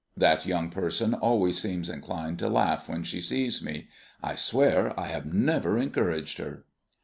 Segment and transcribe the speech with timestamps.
[0.17, 3.87] That young person always seems inclined to laugh when she sees me.
[4.23, 6.65] I swear I have never encouraged her.